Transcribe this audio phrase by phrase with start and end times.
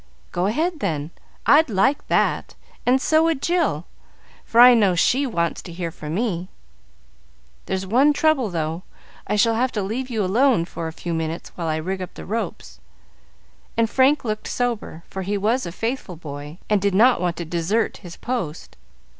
[0.31, 1.11] "Go ahead, then.
[1.45, 2.55] I'd like that,
[2.87, 3.85] and so would Jill,
[4.43, 6.49] for I know she wants to hear from me."
[7.67, 8.81] "There's one trouble, though;
[9.27, 12.15] I shall have to leave you alone for a few minutes while I rig up
[12.15, 12.79] the ropes;"
[13.77, 17.45] and Frank looked sober, for he was a faithful boy, and did not want to
[17.45, 18.77] desert his post.